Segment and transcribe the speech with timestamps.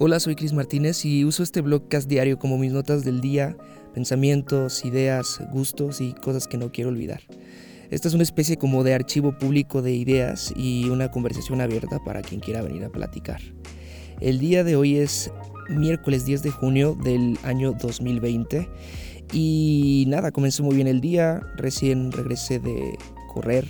[0.00, 3.56] Hola, soy Cris Martínez y uso este blogcast diario como mis notas del día,
[3.94, 7.22] pensamientos, ideas, gustos y cosas que no quiero olvidar.
[7.90, 12.22] Esta es una especie como de archivo público de ideas y una conversación abierta para
[12.22, 13.40] quien quiera venir a platicar.
[14.20, 15.32] El día de hoy es
[15.68, 18.68] miércoles 10 de junio del año 2020
[19.32, 22.96] y nada, comenzó muy bien el día, recién regresé de
[23.26, 23.66] correr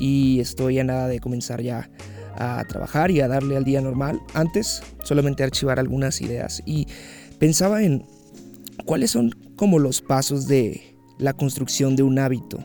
[0.00, 1.88] y estoy a nada de comenzar ya
[2.36, 4.20] a trabajar y a darle al día normal.
[4.34, 6.86] Antes solamente archivar algunas ideas y
[7.38, 8.04] pensaba en
[8.84, 12.58] cuáles son como los pasos de la construcción de un hábito,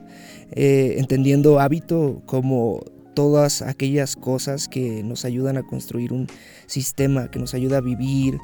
[0.52, 6.28] eh, entendiendo hábito como todas aquellas cosas que nos ayudan a construir un
[6.68, 8.38] sistema, que nos ayuda a vivir,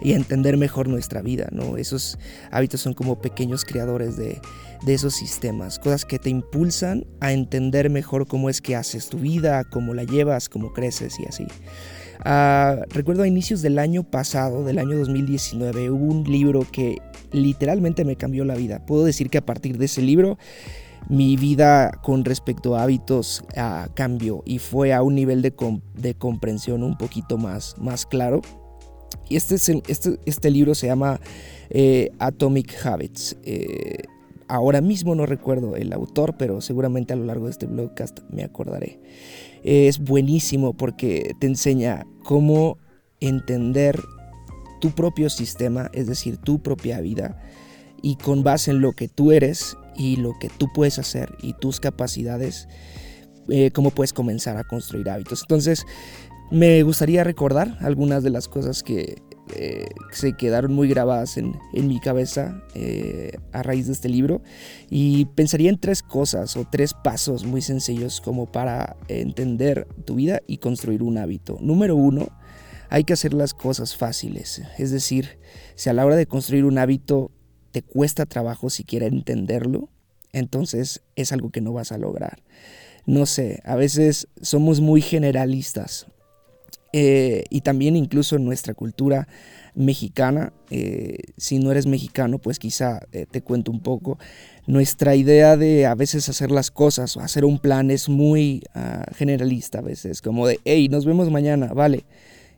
[0.00, 1.76] y entender mejor nuestra vida, ¿no?
[1.76, 2.18] Esos
[2.50, 4.40] hábitos son como pequeños creadores de,
[4.86, 9.64] esos sistemas, cosas que te impulsan a entender mejor cómo es que haces tu vida,
[9.64, 11.46] cómo la llevas, cómo creces y así.
[12.24, 16.98] Ah, recuerdo a inicios del año pasado, del año 2019, hubo un libro que
[17.32, 18.84] literalmente me cambió la vida.
[18.84, 20.38] Puedo decir que a partir de ese libro
[21.08, 26.82] mi vida con respecto a hábitos ah, cambió y fue a un nivel de, comprensión
[26.82, 27.74] un poquito más
[28.08, 28.42] claro.
[29.28, 29.56] Y este,
[29.88, 31.20] este, este libro se llama
[31.70, 33.36] eh, Atomic Habits.
[33.42, 34.04] Eh,
[34.48, 38.44] ahora mismo no recuerdo el autor, pero seguramente a lo largo de este blogcast me
[38.44, 39.00] acordaré.
[39.62, 42.78] es buenísimo porque te enseña cómo
[43.20, 44.00] entender
[44.80, 47.42] tu propio sistema, es decir, tu propia vida,
[48.02, 51.54] y con base en lo que tú eres y lo que tú puedes hacer y
[51.54, 52.68] tus capacidades,
[53.48, 55.42] eh, cómo puedes comenzar a construir hábitos.
[55.42, 55.84] Entonces,
[56.50, 59.22] me gustaría recordar algunas de las cosas que
[59.54, 64.42] eh, se quedaron muy grabadas en, mi cabeza eh, a raíz de este libro
[64.90, 70.40] y pensaría en tres cosas o tres pasos muy sencillos como para entender tu vida
[70.46, 71.58] y construir un hábito.
[71.60, 72.28] Número uno,
[72.88, 75.38] hay que hacer las cosas fáciles, es decir,
[75.74, 77.30] si a la hora de construir un hábito
[77.70, 79.90] te cuesta trabajo siquiera entenderlo,
[80.32, 82.42] entonces es algo que no vas a lograr.
[83.06, 86.06] No sé, a veces somos muy generalistas
[86.98, 89.28] eh, y también incluso en nuestra cultura
[89.74, 94.18] mexicana, eh, si no eres mexicano, pues quizá eh, te cuento un poco,
[94.66, 99.04] nuestra idea de a veces hacer las cosas o hacer un plan es muy ah,
[99.14, 102.06] generalista a veces, como de, hey, nos vemos mañana, vale.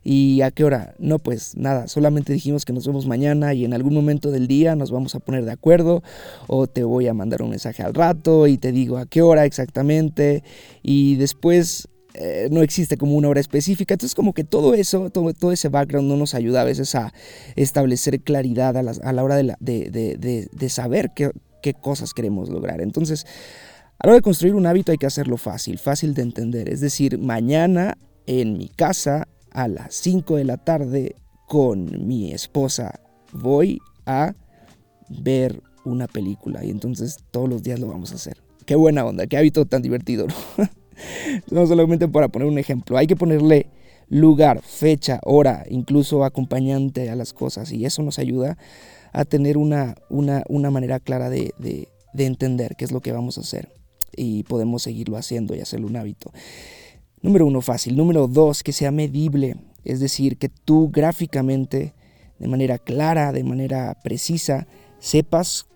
[0.05, 0.95] ¿Y a qué hora?
[0.97, 4.77] No, pues nada, solamente dijimos que nos vemos mañana y en algún momento del día
[4.77, 6.01] nos vamos a poner de acuerdo
[6.47, 9.43] o te voy a mandar un mensaje al rato y te digo a qué hora
[9.43, 10.45] exactamente
[10.81, 11.89] y después
[12.21, 13.93] eh, no existe como una hora específica.
[13.93, 17.13] Entonces como que todo eso, todo, todo ese background no nos ayuda a veces a
[17.55, 21.31] establecer claridad a la, hora de, saber qué,
[21.63, 22.81] qué, cosas queremos lograr.
[22.81, 23.25] Entonces,
[23.99, 26.67] a la hora de construir un hábito hay que hacerlo fácil, fácil de entender.
[26.67, 31.15] Es decir, mañana en mi casa a las 5 de la tarde
[31.47, 32.99] con mi esposa
[33.31, 34.33] voy a
[35.09, 38.37] ver una película y entonces todos los días lo vamos a hacer.
[38.65, 40.69] Qué buena onda, qué hábito tan divertido, ¿no?
[41.51, 43.67] no solamente para poner un ejemplo, hay que ponerle
[44.09, 48.57] lugar, fecha, hora, incluso acompañante a las cosas y eso nos ayuda
[49.13, 51.53] a tener una, una, manera clara de,
[52.15, 53.69] entender qué es lo que vamos a hacer
[54.15, 56.31] y podemos seguirlo haciendo y hacerlo un hábito.
[57.21, 57.97] Número uno, fácil.
[57.97, 61.93] Número dos, que sea medible, es decir, que tú gráficamente,
[62.39, 64.67] de manera clara, de manera precisa,
[64.99, 65.67] sepas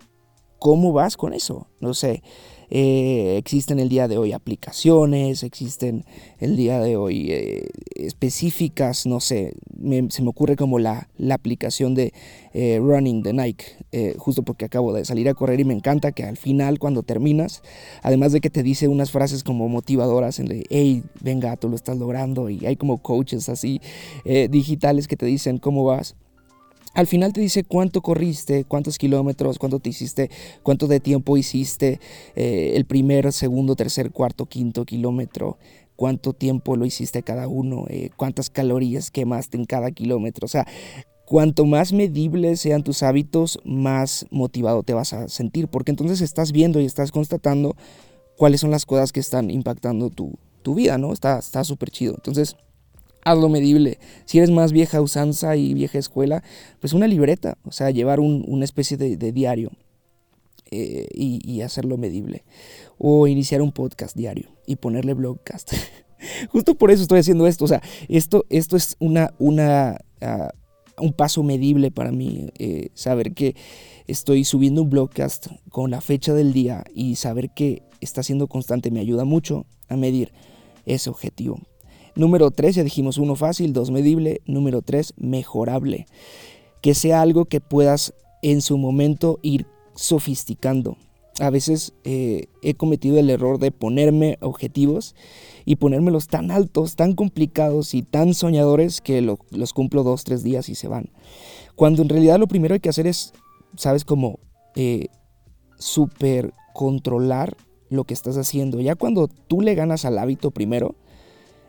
[0.58, 1.68] cómo vas con eso.
[1.80, 2.22] No sé,
[2.70, 6.04] eh, existen el día de hoy aplicaciones, existen
[6.38, 9.54] el día de hoy eh, específicas, no sé,
[10.08, 12.12] se me ocurre como la, la aplicación de
[12.52, 13.64] eh, Running de Nike,
[14.18, 17.62] justo porque acabo de salir a correr y me encanta que al final cuando terminas,
[18.02, 21.76] además de que te dice unas frases como motivadoras en de, hey, venga, tú lo
[21.76, 23.80] estás logrando y hay como coaches así
[24.24, 26.16] digitales que te dicen cómo vas
[26.94, 30.30] al final te dice cuánto corriste, cuántos kilómetros, cuánto te hiciste,
[30.62, 32.00] cuánto de tiempo hiciste
[32.36, 35.58] eh, el primer, segundo, tercer, cuarto, quinto kilómetro,
[35.96, 40.46] cuánto tiempo lo hiciste cada uno, eh, cuántas calorías quemaste en cada kilómetro.
[40.46, 40.66] O sea,
[41.26, 46.52] cuanto más medibles sean tus hábitos, más motivado te vas a sentir, porque entonces estás
[46.52, 47.76] viendo y estás constatando
[48.36, 51.12] cuáles son las cosas que están impactando tu, tu vida, ¿no?
[51.12, 52.14] Está súper chido.
[52.14, 52.56] Entonces,
[53.24, 53.98] hazlo medible.
[54.26, 56.42] Si eres más vieja usanza y vieja escuela,
[56.80, 59.70] pues una libreta, o sea, llevar una especie de, diario
[60.70, 62.44] eh, y, hacerlo medible.
[62.98, 65.72] O iniciar un podcast diario y ponerle blogcast.
[66.50, 67.64] Justo por eso estoy haciendo esto.
[67.64, 70.50] O sea, esto, esto es una, una, ah,
[70.98, 72.50] un paso medible para mí.
[72.58, 73.56] Eh, saber que
[74.06, 78.90] estoy subiendo un blogcast con la fecha del día y saber que está siendo constante
[78.90, 80.32] me ayuda mucho a medir
[80.86, 81.58] ese objetivo.
[82.16, 84.40] Número tres, ya dijimos uno fácil, dos medible.
[84.46, 86.06] Número tres, mejorable.
[86.80, 90.96] Que sea algo que puedas en su momento ir sofisticando.
[91.40, 95.16] A veces eh, he cometido el error de ponerme objetivos
[95.64, 100.68] y ponérmelos tan altos, tan complicados y tan soñadores que los cumplo dos, tres días
[100.68, 101.10] y se van.
[101.74, 103.32] Cuando en realidad lo primero que hay que hacer es,
[103.76, 104.04] ¿sabes?
[104.04, 104.38] Como
[104.76, 105.08] eh,
[105.76, 107.56] super controlar
[107.88, 108.80] lo que estás haciendo.
[108.80, 110.94] Ya cuando tú le ganas al hábito primero,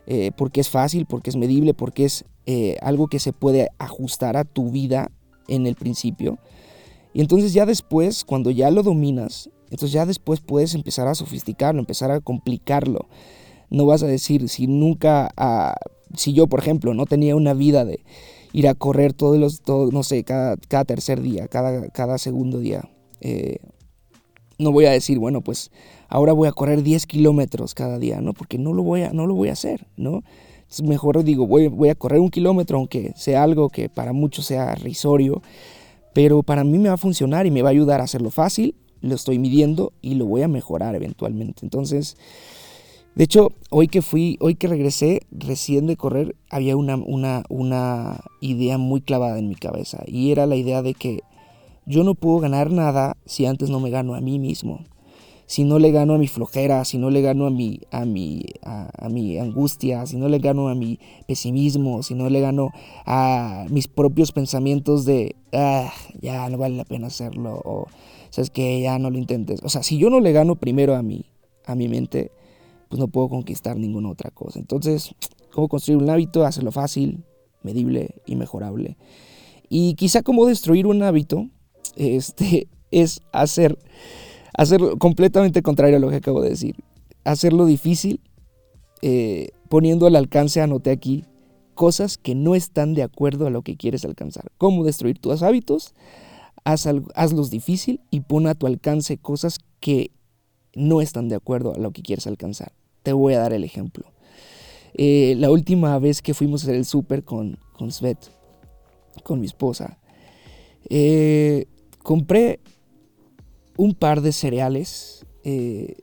[0.06, 4.36] eh, porque es fácil, porque es medible, porque es eh, algo que se puede ajustar
[4.36, 5.10] a tu vida
[5.48, 6.38] en el principio.
[7.12, 11.80] Y entonces ya después, cuando ya lo dominas, entonces ya después puedes empezar a sofisticarlo,
[11.80, 13.08] empezar a complicarlo.
[13.70, 15.74] No vas a decir, si nunca, ah,
[16.14, 18.04] si yo por ejemplo no tenía una vida de
[18.52, 19.62] ir a correr todos los,
[19.92, 22.88] no sé, cada, cada tercer día, cada, cada segundo día,
[23.20, 23.58] eh,
[24.58, 25.70] no voy a decir, bueno, pues
[26.08, 28.32] ahora voy a correr 10 kilómetros cada día, ¿no?
[28.32, 30.22] Porque no lo voy a, no lo voy a hacer, ¿no?
[30.70, 34.46] Es mejor digo, voy, voy a correr un kilómetro, aunque sea algo que para muchos
[34.46, 35.42] sea risorio,
[36.12, 38.74] pero para mí me va a funcionar y me va a ayudar a hacerlo fácil,
[39.00, 41.64] lo estoy midiendo y lo voy a mejorar eventualmente.
[41.64, 42.16] Entonces,
[43.14, 48.20] de hecho, hoy que fui, hoy que regresé recién de correr, había una, una, una
[48.40, 51.20] idea muy clavada en mi cabeza y era la idea de que
[51.86, 54.84] yo no puedo ganar nada si antes no me gano a mí mismo.
[55.48, 58.42] Si no le gano a mi flojera, si no le gano a mi, a mi,
[58.62, 60.98] a, mi angustia, si no le gano a mi
[61.28, 62.70] pesimismo, si no le gano
[63.04, 67.86] a mis propios pensamientos de, ah, ya no vale la pena hacerlo, o
[68.30, 69.60] sabes que ya no lo intentes.
[69.62, 71.26] O sea, si yo no le gano primero a mi,
[71.64, 72.32] a mi mente,
[72.88, 74.58] pues no puedo conquistar ninguna otra cosa.
[74.58, 75.14] Entonces,
[75.52, 76.44] ¿cómo construir un hábito?
[76.44, 77.22] Hacerlo fácil,
[77.62, 78.96] medible y mejorable.
[79.68, 81.50] Y quizá cómo destruir un hábito
[81.96, 83.78] este, es hacer,
[84.56, 86.76] hacer completamente contrario a lo que acabo de decir.
[87.24, 88.20] Hacerlo difícil,
[89.02, 91.24] eh, poniendo al alcance, anoté aquí,
[91.74, 94.50] cosas que no están de acuerdo a lo que quieres alcanzar.
[94.58, 95.94] ¿Cómo destruir tus hábitos?
[96.64, 100.10] Haz, hazlos difícil y pon a tu alcance cosas que
[100.74, 102.72] no están de acuerdo a lo que quieres alcanzar.
[103.02, 104.06] Te voy a dar el ejemplo.
[104.94, 108.18] Eh, la última vez que fuimos a hacer el súper con, con Svet,
[109.22, 109.98] con mi esposa,
[110.88, 111.66] eh,
[112.06, 112.60] compré
[113.76, 115.96] un par de cereales eh,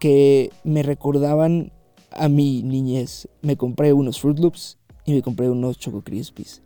[0.00, 1.72] que me recordaban
[2.10, 3.28] a mi niñez.
[3.42, 6.62] Me compré unos Fruit Loops y me compré unos Choco Crispies.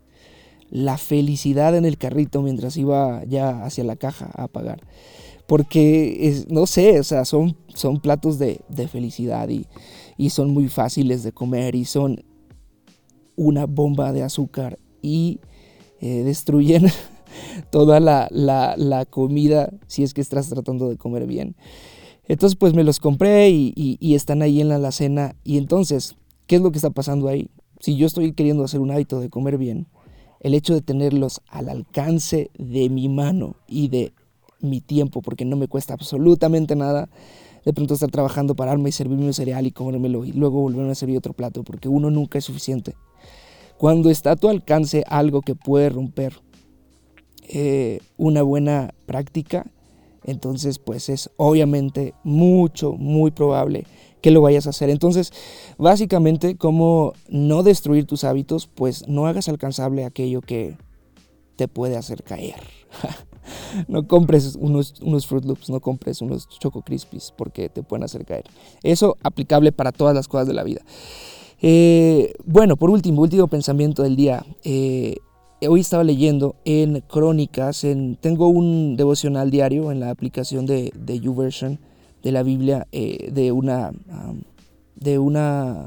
[0.71, 4.81] La felicidad en el carrito mientras iba ya hacia la caja a pagar.
[5.49, 9.67] Porque, no sé, o sea, son, son platos de, felicidad y,
[10.17, 12.23] y son muy fáciles de comer y son
[13.35, 15.41] una bomba de azúcar y
[16.01, 16.87] eh, destruyen
[17.71, 21.57] toda la, comida si es que estás tratando de comer bien.
[22.29, 25.37] Entonces pues me los compré y, están ahí en la alacena.
[25.45, 26.17] Y entonces,
[26.47, 27.51] ¿qué es lo que está pasando ahí?
[27.81, 29.87] Si yo estoy queriendo hacer un hábito de comer bien,
[30.41, 34.13] el hecho de tenerlos al alcance de mi mano y de
[34.61, 37.09] mi tiempo, porque no me cuesta absolutamente nada,
[37.65, 40.95] de pronto estar trabajando, pararme y servirme un cereal y comérmelo y luego volverme a
[40.95, 42.95] servir otro plato, porque uno nunca es suficiente.
[43.77, 46.41] Cuando está a tu alcance algo que puede romper
[47.49, 49.67] eh, una buena práctica,
[50.25, 53.85] entonces pues es obviamente mucho, muy probable
[54.21, 54.91] que lo vayas a hacer.
[54.91, 55.33] Entonces,
[55.79, 60.77] básicamente, como no destruir tus hábitos, pues no hagas alcanzable aquello que
[61.57, 62.61] te puede hacer caer.
[63.89, 68.25] no compres unos, unos Fruit Loops, no compres unos Choco Crispies porque te pueden hacer
[68.25, 68.45] caer.
[68.83, 70.83] Eso aplicable para todas las cosas de la vida.
[71.63, 74.45] Eh, bueno, por último, último pensamiento del día.
[74.65, 75.17] Eh,
[75.69, 81.21] hoy estaba leyendo en Crónicas, en, tengo un devocional diario en la aplicación de, de
[81.21, 81.79] YouVersion
[82.23, 83.93] de la Biblia, eh, de una,
[84.97, 85.87] de una,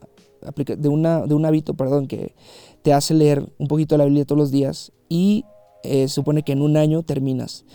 [0.78, 2.34] de una, de un hábito, perdón, que
[2.82, 5.44] te hace leer un poquito la Biblia todos los días y
[5.84, 7.66] eh, supone que en un año terminas.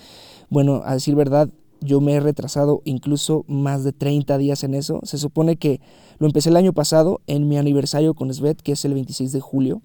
[0.48, 5.00] Bueno, a decir verdad, yo me he retrasado incluso más de 30 días en eso.
[5.02, 5.80] Se supone que
[6.18, 9.40] lo empecé el año pasado en mi aniversario con Svet, que es el 26 de
[9.40, 9.82] julio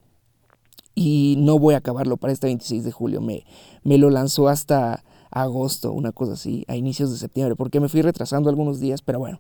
[1.00, 3.22] y no voy a acabarlo para este 26 de julio.
[3.22, 3.46] Me,
[3.84, 8.02] me lo lanzó hasta agosto, una cosa así, a inicios de septiembre, porque me fui
[8.02, 9.40] retrasando algunos días, pero bueno,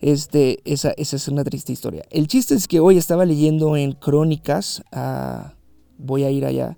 [0.00, 2.02] este, esa, esa es una triste historia.
[2.10, 5.52] El chiste es que hoy estaba leyendo en Crónicas, ah,
[5.96, 6.76] voy a ir allá,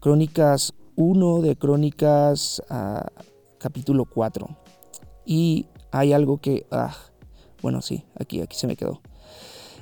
[0.00, 3.06] Crónicas 1 de Crónicas uh,
[3.56, 4.54] capítulo 4,
[5.24, 6.94] y hay algo que, ah,
[7.62, 9.00] bueno, sí, aquí, aquí se me quedó.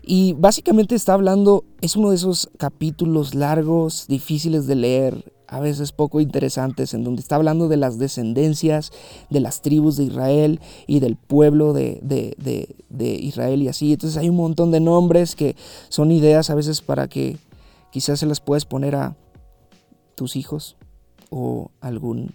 [0.07, 5.93] Y básicamente está hablando, es uno de esos capítulos largos, difíciles de leer, a veces
[5.93, 8.93] poco interesantes, en donde está hablando de las descendencias
[9.31, 13.93] de las tribus de Israel y del pueblo de, de, Israel y así.
[13.93, 15.57] Entonces hay un montón de nombres que
[15.89, 17.39] son ideas a veces para que
[17.91, 19.17] quizás se las puedes poner a
[20.17, 20.77] tus hijos
[21.31, 22.35] o algún,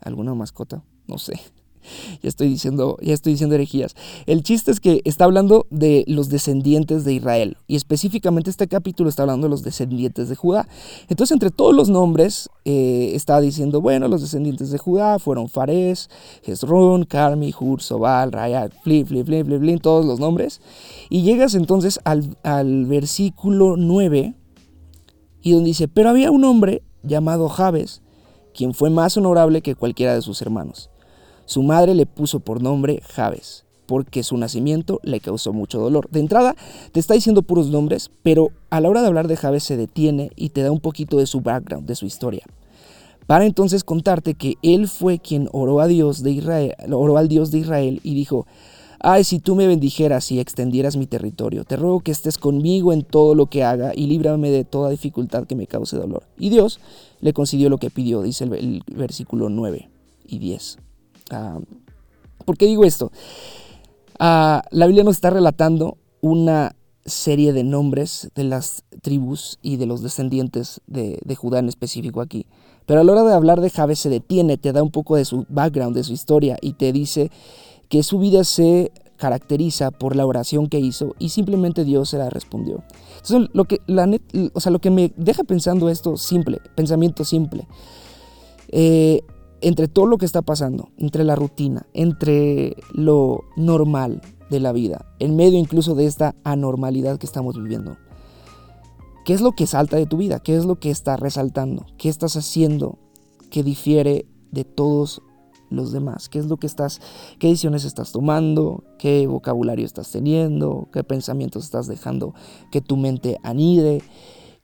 [0.00, 1.40] alguna mascota, no sé.
[2.22, 3.94] ya estoy diciendo, ya estoy diciendo herejías.
[4.26, 9.08] El chiste es que está hablando de los descendientes de Israel y específicamente este capítulo
[9.08, 10.68] está hablando de los descendientes de Judá.
[11.08, 16.10] Entonces entre todos los nombres eh, está diciendo, bueno, los descendientes de Judá fueron Fares,
[16.44, 20.60] Hezrón, Carmi, Hur, Sobal, Rayat, Flip, Flip, Flip, Flip, todos los nombres.
[21.10, 24.34] Y llegas entonces al, al versículo 9
[25.42, 28.02] y donde dice, pero había un hombre llamado Jabes,
[28.54, 30.90] quien fue más honorable que cualquiera de sus hermanos
[31.48, 36.06] su madre le puso por nombre Javes, porque su nacimiento le causó mucho dolor.
[36.10, 36.54] De entrada,
[36.92, 40.30] te está diciendo puros nombres, pero a la hora de hablar de Javes se detiene
[40.36, 42.44] y te da un poquito de su background, de su historia.
[43.26, 47.50] Para entonces contarte que él fue quien oró a Dios de Israel, oró al Dios
[47.50, 48.46] de Israel y dijo:
[49.00, 53.04] Ay, si tú me bendijeras y extendieras mi territorio, te ruego que estés conmigo en
[53.04, 56.24] todo lo que haga y líbrame de toda dificultad que me cause dolor.
[56.38, 56.78] Y Dios
[57.22, 59.88] le concedió lo que pidió, dice el, el versículo 9
[60.26, 60.87] y 10.
[61.30, 61.58] Ah,
[62.44, 63.12] ¿Por qué digo esto?
[64.18, 66.74] Ah, la Biblia nos está relatando una
[67.08, 72.46] serie de nombres de las tribus y de los descendientes de, Judá en específico aquí.
[72.86, 75.24] Pero a la hora de hablar de Jabes se detiene, te da un poco de
[75.24, 77.30] su background, de su historia y te dice
[77.88, 82.30] que su vida se caracteriza por la oración que hizo y simplemente Dios se la
[82.30, 82.82] respondió.
[83.16, 83.80] Entonces, lo que,
[84.52, 87.66] o sea, lo que me deja pensando esto simple, pensamiento simple,
[88.68, 89.22] eh,
[89.60, 95.04] entre todo lo que está pasando, entre la rutina, entre lo normal de la vida,
[95.18, 97.96] en medio incluso de esta anormalidad que estamos viviendo.
[99.24, 100.40] ¿Qué es lo que salta de tu vida?
[100.40, 101.86] ¿Qué es lo que está resaltando?
[101.98, 102.98] ¿Qué estás haciendo
[103.50, 105.20] que difiere de todos
[105.68, 106.28] los demás?
[106.30, 107.00] ¿Qué es lo que estás,
[107.38, 108.84] qué decisiones estás tomando?
[108.98, 110.88] ¿Qué vocabulario estás teniendo?
[110.92, 112.34] ¿Qué pensamientos estás dejando
[112.70, 114.02] que tu mente anide?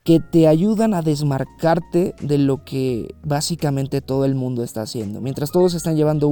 [0.05, 5.23] Que te ayudan a desmarcarte de lo que básicamente todo el mundo está haciendo.
[5.23, 6.31] Mientras todos están llevando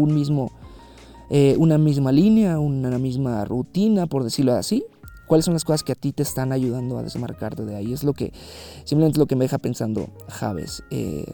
[1.30, 4.84] eh, una misma línea, una misma rutina, por decirlo así,
[5.26, 7.94] ¿cuáles son las cosas que a ti te están ayudando a desmarcarte de ahí?
[7.94, 8.34] Es lo que,
[8.84, 10.84] simplemente lo que me deja pensando Javes.
[10.90, 11.32] Eh,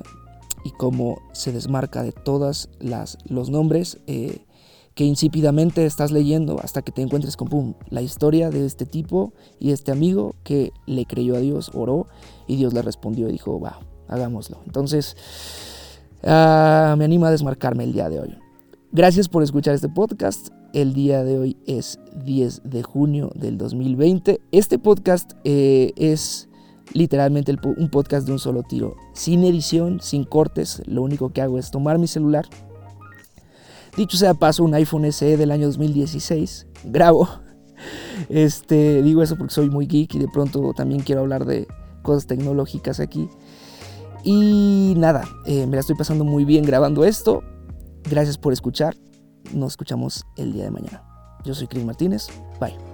[0.64, 4.38] y cómo se desmarca de todas las los nombres eh,
[4.98, 9.32] que insípidamente estás leyendo hasta que te encuentres con pum, la historia de este tipo
[9.60, 12.08] y este amigo que le creyó a Dios, oró
[12.48, 13.78] y Dios le respondió y dijo, va,
[14.08, 14.58] hagámoslo.
[14.66, 15.16] Entonces,
[16.24, 18.38] ah, me anima a desmarcarme el día de hoy.
[18.90, 20.48] Gracias por escuchar este podcast.
[20.72, 24.40] El día de hoy es 10 de junio del 2020.
[24.50, 26.48] Este podcast eh, es
[26.92, 30.82] literalmente un podcast de un solo tiro, sin edición, sin cortes.
[30.86, 32.46] Lo único que hago es tomar mi celular
[33.98, 36.68] Dicho sea paso, un iPhone SE del año 2016.
[36.84, 37.28] Grabo.
[38.28, 41.66] Este, digo eso porque soy muy geek y de pronto también quiero hablar de
[42.02, 43.28] cosas tecnológicas aquí.
[44.22, 47.42] Y nada, eh, me la estoy pasando muy bien grabando esto.
[48.08, 48.96] Gracias por escuchar.
[49.52, 51.02] Nos escuchamos el día de mañana.
[51.44, 52.28] Yo soy Chris Martínez.
[52.60, 52.87] Bye.